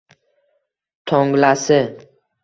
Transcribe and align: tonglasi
tonglasi 1.07 1.79